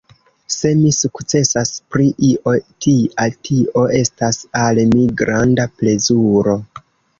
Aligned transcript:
Se 0.53 0.69
mi 0.77 0.91
sukcesas 0.99 1.71
pri 1.95 2.07
io 2.29 2.55
tia, 2.87 3.27
tio 3.49 3.85
estas 4.01 4.41
al 4.65 4.83
mi 4.95 5.07
granda 5.23 5.69
plezuro. 5.79 6.61